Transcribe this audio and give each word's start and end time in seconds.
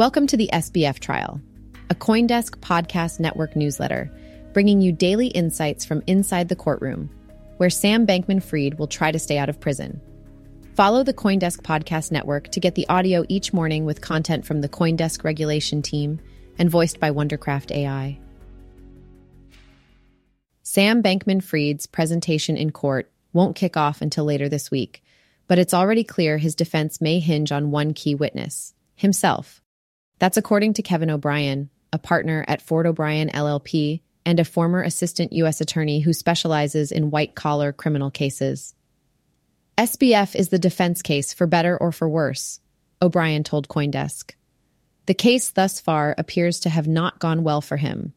Welcome 0.00 0.26
to 0.28 0.36
the 0.38 0.48
SBF 0.50 0.98
trial, 0.98 1.42
a 1.90 1.94
Coindesk 1.94 2.56
podcast 2.60 3.20
network 3.20 3.54
newsletter, 3.54 4.10
bringing 4.54 4.80
you 4.80 4.92
daily 4.92 5.26
insights 5.26 5.84
from 5.84 6.02
inside 6.06 6.48
the 6.48 6.56
courtroom, 6.56 7.10
where 7.58 7.68
Sam 7.68 8.06
Bankman 8.06 8.42
Fried 8.42 8.78
will 8.78 8.86
try 8.86 9.12
to 9.12 9.18
stay 9.18 9.36
out 9.36 9.50
of 9.50 9.60
prison. 9.60 10.00
Follow 10.74 11.02
the 11.02 11.12
Coindesk 11.12 11.60
podcast 11.60 12.10
network 12.12 12.48
to 12.52 12.60
get 12.60 12.76
the 12.76 12.88
audio 12.88 13.26
each 13.28 13.52
morning 13.52 13.84
with 13.84 14.00
content 14.00 14.46
from 14.46 14.62
the 14.62 14.70
Coindesk 14.70 15.22
regulation 15.22 15.82
team 15.82 16.18
and 16.56 16.70
voiced 16.70 16.98
by 16.98 17.10
Wondercraft 17.10 17.70
AI. 17.70 18.18
Sam 20.62 21.02
Bankman 21.02 21.44
Fried's 21.44 21.84
presentation 21.84 22.56
in 22.56 22.70
court 22.70 23.12
won't 23.34 23.54
kick 23.54 23.76
off 23.76 24.00
until 24.00 24.24
later 24.24 24.48
this 24.48 24.70
week, 24.70 25.02
but 25.46 25.58
it's 25.58 25.74
already 25.74 26.04
clear 26.04 26.38
his 26.38 26.54
defense 26.54 27.02
may 27.02 27.18
hinge 27.18 27.52
on 27.52 27.70
one 27.70 27.92
key 27.92 28.14
witness 28.14 28.72
himself. 28.94 29.59
That's 30.20 30.36
according 30.36 30.74
to 30.74 30.82
Kevin 30.82 31.10
O'Brien, 31.10 31.70
a 31.94 31.98
partner 31.98 32.44
at 32.46 32.60
Ford 32.60 32.86
O'Brien 32.86 33.30
LLP 33.30 34.02
and 34.26 34.38
a 34.38 34.44
former 34.44 34.82
assistant 34.82 35.32
U.S. 35.32 35.62
attorney 35.62 36.00
who 36.00 36.12
specializes 36.12 36.92
in 36.92 37.10
white 37.10 37.34
collar 37.34 37.72
criminal 37.72 38.10
cases. 38.10 38.74
SBF 39.78 40.36
is 40.36 40.50
the 40.50 40.58
defense 40.58 41.00
case 41.00 41.32
for 41.32 41.46
better 41.46 41.76
or 41.76 41.90
for 41.90 42.06
worse, 42.06 42.60
O'Brien 43.00 43.42
told 43.44 43.68
Coindesk. 43.68 44.34
The 45.06 45.14
case 45.14 45.50
thus 45.50 45.80
far 45.80 46.14
appears 46.18 46.60
to 46.60 46.68
have 46.68 46.86
not 46.86 47.18
gone 47.18 47.42
well 47.42 47.62
for 47.62 47.78
him, 47.78 48.12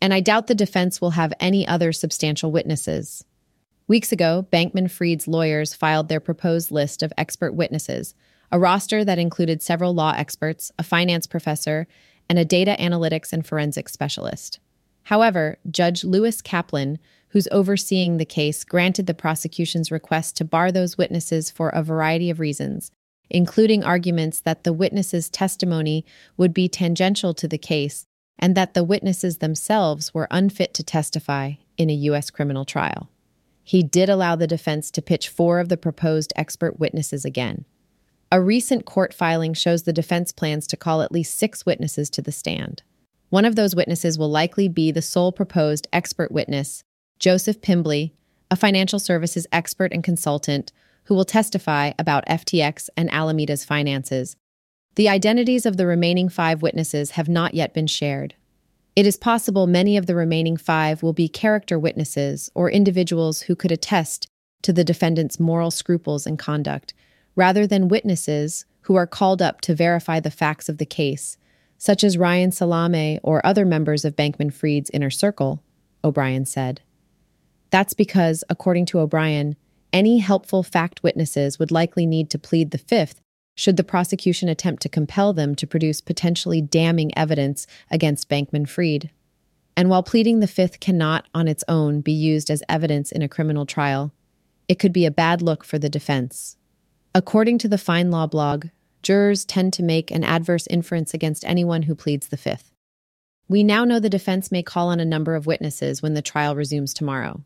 and 0.00 0.14
I 0.14 0.20
doubt 0.20 0.46
the 0.46 0.54
defense 0.54 1.00
will 1.00 1.10
have 1.10 1.34
any 1.40 1.66
other 1.66 1.92
substantial 1.92 2.52
witnesses. 2.52 3.24
Weeks 3.88 4.12
ago, 4.12 4.46
Bankman 4.52 4.88
Fried's 4.88 5.26
lawyers 5.26 5.74
filed 5.74 6.08
their 6.08 6.20
proposed 6.20 6.70
list 6.70 7.02
of 7.02 7.12
expert 7.18 7.52
witnesses 7.52 8.14
a 8.52 8.58
roster 8.58 9.02
that 9.04 9.18
included 9.18 9.62
several 9.62 9.94
law 9.94 10.12
experts, 10.16 10.70
a 10.78 10.82
finance 10.82 11.26
professor, 11.26 11.88
and 12.28 12.38
a 12.38 12.44
data 12.44 12.76
analytics 12.78 13.32
and 13.32 13.46
forensics 13.46 13.92
specialist. 13.92 14.60
However, 15.04 15.58
Judge 15.68 16.04
Lewis 16.04 16.42
Kaplan, 16.42 16.98
who's 17.28 17.48
overseeing 17.50 18.18
the 18.18 18.26
case, 18.26 18.62
granted 18.62 19.06
the 19.06 19.14
prosecution's 19.14 19.90
request 19.90 20.36
to 20.36 20.44
bar 20.44 20.70
those 20.70 20.98
witnesses 20.98 21.50
for 21.50 21.70
a 21.70 21.82
variety 21.82 22.28
of 22.28 22.38
reasons, 22.38 22.90
including 23.30 23.82
arguments 23.82 24.40
that 24.40 24.64
the 24.64 24.72
witnesses' 24.72 25.30
testimony 25.30 26.04
would 26.36 26.52
be 26.52 26.68
tangential 26.68 27.32
to 27.34 27.48
the 27.48 27.58
case 27.58 28.06
and 28.38 28.54
that 28.54 28.74
the 28.74 28.84
witnesses 28.84 29.38
themselves 29.38 30.12
were 30.12 30.28
unfit 30.30 30.74
to 30.74 30.82
testify 30.82 31.52
in 31.78 31.88
a 31.88 31.94
U.S. 31.94 32.28
criminal 32.28 32.66
trial. 32.66 33.08
He 33.64 33.82
did 33.82 34.08
allow 34.08 34.36
the 34.36 34.46
defense 34.46 34.90
to 34.90 35.02
pitch 35.02 35.28
four 35.28 35.58
of 35.58 35.68
the 35.68 35.76
proposed 35.76 36.32
expert 36.36 36.78
witnesses 36.78 37.24
again. 37.24 37.64
A 38.32 38.40
recent 38.40 38.86
court 38.86 39.12
filing 39.12 39.52
shows 39.52 39.82
the 39.82 39.92
defense 39.92 40.32
plans 40.32 40.66
to 40.68 40.76
call 40.78 41.02
at 41.02 41.12
least 41.12 41.36
six 41.36 41.66
witnesses 41.66 42.08
to 42.08 42.22
the 42.22 42.32
stand. 42.32 42.82
One 43.28 43.44
of 43.44 43.56
those 43.56 43.76
witnesses 43.76 44.18
will 44.18 44.30
likely 44.30 44.68
be 44.68 44.90
the 44.90 45.02
sole 45.02 45.32
proposed 45.32 45.86
expert 45.92 46.32
witness, 46.32 46.82
Joseph 47.18 47.60
Pimbley, 47.60 48.14
a 48.50 48.56
financial 48.56 48.98
services 48.98 49.46
expert 49.52 49.92
and 49.92 50.02
consultant 50.02 50.72
who 51.04 51.14
will 51.14 51.26
testify 51.26 51.92
about 51.98 52.24
FTX 52.24 52.88
and 52.96 53.10
Alameda's 53.10 53.66
finances. 53.66 54.34
The 54.94 55.10
identities 55.10 55.66
of 55.66 55.76
the 55.76 55.86
remaining 55.86 56.30
five 56.30 56.62
witnesses 56.62 57.10
have 57.10 57.28
not 57.28 57.52
yet 57.52 57.74
been 57.74 57.86
shared. 57.86 58.34
It 58.96 59.04
is 59.04 59.18
possible 59.18 59.66
many 59.66 59.98
of 59.98 60.06
the 60.06 60.14
remaining 60.14 60.56
five 60.56 61.02
will 61.02 61.12
be 61.12 61.28
character 61.28 61.78
witnesses 61.78 62.50
or 62.54 62.70
individuals 62.70 63.42
who 63.42 63.54
could 63.54 63.72
attest 63.72 64.26
to 64.62 64.72
the 64.72 64.84
defendant's 64.84 65.38
moral 65.38 65.70
scruples 65.70 66.26
and 66.26 66.38
conduct, 66.38 66.94
rather 67.36 67.66
than 67.66 67.88
witnesses 67.88 68.64
who 68.82 68.94
are 68.94 69.06
called 69.06 69.40
up 69.40 69.60
to 69.62 69.74
verify 69.74 70.20
the 70.20 70.30
facts 70.30 70.68
of 70.68 70.78
the 70.78 70.86
case, 70.86 71.36
such 71.78 72.04
as 72.04 72.18
Ryan 72.18 72.52
Salame 72.52 73.18
or 73.22 73.44
other 73.44 73.64
members 73.64 74.04
of 74.04 74.16
Bankman 74.16 74.52
Fried's 74.52 74.90
inner 74.90 75.10
circle, 75.10 75.62
O'Brien 76.04 76.44
said. 76.44 76.80
That's 77.70 77.94
because, 77.94 78.44
according 78.48 78.86
to 78.86 79.00
O'Brien, 79.00 79.56
any 79.92 80.18
helpful 80.18 80.62
fact 80.62 81.02
witnesses 81.02 81.58
would 81.58 81.70
likely 81.70 82.06
need 82.06 82.30
to 82.30 82.38
plead 82.38 82.70
the 82.70 82.78
fifth 82.78 83.20
should 83.54 83.76
the 83.76 83.84
prosecution 83.84 84.48
attempt 84.48 84.82
to 84.82 84.88
compel 84.88 85.32
them 85.32 85.54
to 85.54 85.66
produce 85.66 86.00
potentially 86.00 86.60
damning 86.60 87.16
evidence 87.16 87.66
against 87.90 88.28
Bankman 88.28 88.68
Fried. 88.68 89.10
And 89.76 89.90
while 89.90 90.02
pleading 90.02 90.40
the 90.40 90.46
fifth 90.46 90.80
cannot 90.80 91.26
on 91.34 91.48
its 91.48 91.64
own 91.68 92.00
be 92.00 92.12
used 92.12 92.50
as 92.50 92.62
evidence 92.68 93.12
in 93.12 93.22
a 93.22 93.28
criminal 93.28 93.66
trial, 93.66 94.12
it 94.68 94.78
could 94.78 94.92
be 94.92 95.06
a 95.06 95.10
bad 95.10 95.42
look 95.42 95.64
for 95.64 95.78
the 95.78 95.88
defense. 95.88 96.56
According 97.14 97.58
to 97.58 97.68
the 97.68 97.76
FindLaw 97.76 98.30
blog, 98.30 98.68
jurors 99.02 99.44
tend 99.44 99.74
to 99.74 99.82
make 99.82 100.10
an 100.10 100.24
adverse 100.24 100.66
inference 100.68 101.12
against 101.12 101.44
anyone 101.44 101.82
who 101.82 101.94
pleads 101.94 102.28
the 102.28 102.38
fifth. 102.38 102.72
We 103.48 103.62
now 103.62 103.84
know 103.84 104.00
the 104.00 104.08
defense 104.08 104.50
may 104.50 104.62
call 104.62 104.88
on 104.88 104.98
a 104.98 105.04
number 105.04 105.34
of 105.34 105.44
witnesses 105.44 106.00
when 106.00 106.14
the 106.14 106.22
trial 106.22 106.56
resumes 106.56 106.94
tomorrow. 106.94 107.42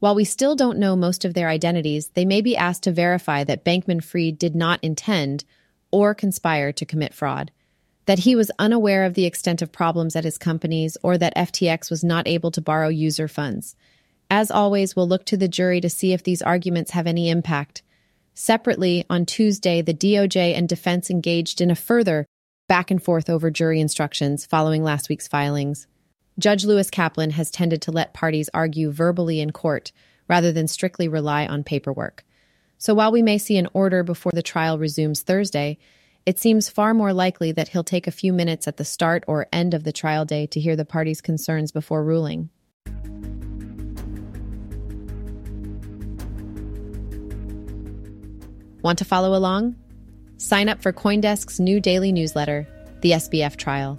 While 0.00 0.16
we 0.16 0.24
still 0.24 0.56
don't 0.56 0.78
know 0.78 0.96
most 0.96 1.24
of 1.24 1.34
their 1.34 1.48
identities, 1.48 2.08
they 2.08 2.24
may 2.24 2.40
be 2.40 2.56
asked 2.56 2.82
to 2.82 2.92
verify 2.92 3.44
that 3.44 3.64
Bankman 3.64 4.02
Fried 4.02 4.38
did 4.38 4.56
not 4.56 4.82
intend 4.82 5.44
or 5.92 6.12
conspire 6.12 6.72
to 6.72 6.84
commit 6.84 7.14
fraud, 7.14 7.52
that 8.06 8.20
he 8.20 8.34
was 8.34 8.50
unaware 8.58 9.04
of 9.04 9.14
the 9.14 9.24
extent 9.24 9.62
of 9.62 9.70
problems 9.70 10.16
at 10.16 10.24
his 10.24 10.36
companies, 10.36 10.96
or 11.04 11.16
that 11.16 11.36
FTX 11.36 11.90
was 11.90 12.02
not 12.02 12.26
able 12.26 12.50
to 12.50 12.60
borrow 12.60 12.88
user 12.88 13.28
funds. 13.28 13.76
As 14.28 14.50
always, 14.50 14.96
we'll 14.96 15.08
look 15.08 15.24
to 15.26 15.36
the 15.36 15.48
jury 15.48 15.80
to 15.80 15.88
see 15.88 16.12
if 16.12 16.24
these 16.24 16.42
arguments 16.42 16.90
have 16.90 17.06
any 17.06 17.30
impact 17.30 17.82
Separately, 18.38 19.02
on 19.08 19.24
Tuesday, 19.24 19.80
the 19.80 19.94
DOJ 19.94 20.54
and 20.54 20.68
defense 20.68 21.08
engaged 21.08 21.62
in 21.62 21.70
a 21.70 21.74
further 21.74 22.26
back 22.68 22.90
and 22.90 23.02
forth 23.02 23.30
over 23.30 23.50
jury 23.50 23.80
instructions 23.80 24.44
following 24.44 24.84
last 24.84 25.08
week's 25.08 25.26
filings. 25.26 25.86
Judge 26.38 26.66
Lewis 26.66 26.90
Kaplan 26.90 27.30
has 27.30 27.50
tended 27.50 27.80
to 27.80 27.92
let 27.92 28.12
parties 28.12 28.50
argue 28.52 28.90
verbally 28.90 29.40
in 29.40 29.52
court 29.52 29.90
rather 30.28 30.52
than 30.52 30.68
strictly 30.68 31.08
rely 31.08 31.46
on 31.46 31.64
paperwork. 31.64 32.26
So 32.76 32.92
while 32.92 33.10
we 33.10 33.22
may 33.22 33.38
see 33.38 33.56
an 33.56 33.68
order 33.72 34.02
before 34.02 34.32
the 34.34 34.42
trial 34.42 34.78
resumes 34.78 35.22
Thursday, 35.22 35.78
it 36.26 36.38
seems 36.38 36.68
far 36.68 36.92
more 36.92 37.14
likely 37.14 37.52
that 37.52 37.68
he'll 37.68 37.84
take 37.84 38.06
a 38.06 38.10
few 38.10 38.34
minutes 38.34 38.68
at 38.68 38.76
the 38.76 38.84
start 38.84 39.24
or 39.26 39.46
end 39.50 39.72
of 39.72 39.84
the 39.84 39.92
trial 39.92 40.26
day 40.26 40.46
to 40.48 40.60
hear 40.60 40.76
the 40.76 40.84
parties' 40.84 41.22
concerns 41.22 41.72
before 41.72 42.04
ruling. 42.04 42.50
Want 48.86 49.00
to 49.00 49.04
follow 49.04 49.34
along? 49.34 49.74
Sign 50.36 50.68
up 50.68 50.80
for 50.80 50.92
Coindesk's 50.92 51.58
new 51.58 51.80
daily 51.80 52.12
newsletter, 52.12 52.68
The 53.00 53.14
SBF 53.14 53.56
Trial, 53.56 53.98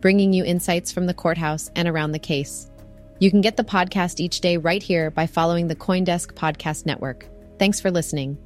bringing 0.00 0.32
you 0.32 0.44
insights 0.44 0.90
from 0.90 1.06
the 1.06 1.14
courthouse 1.14 1.70
and 1.76 1.86
around 1.86 2.10
the 2.10 2.18
case. 2.18 2.68
You 3.20 3.30
can 3.30 3.42
get 3.42 3.56
the 3.56 3.62
podcast 3.62 4.18
each 4.18 4.40
day 4.40 4.56
right 4.56 4.82
here 4.82 5.12
by 5.12 5.28
following 5.28 5.68
the 5.68 5.76
Coindesk 5.76 6.32
Podcast 6.32 6.84
Network. 6.84 7.28
Thanks 7.60 7.80
for 7.80 7.92
listening. 7.92 8.36